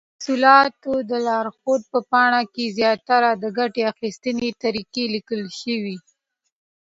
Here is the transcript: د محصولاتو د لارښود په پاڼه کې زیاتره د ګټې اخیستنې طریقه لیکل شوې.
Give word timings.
د 0.01 0.03
محصولاتو 0.13 0.93
د 1.09 1.11
لارښود 1.27 1.81
په 1.91 1.99
پاڼه 2.11 2.41
کې 2.53 2.65
زیاتره 2.77 3.31
د 3.37 3.45
ګټې 3.57 3.81
اخیستنې 3.93 4.49
طریقه 4.63 5.03
لیکل 5.15 5.41
شوې. 5.61 5.97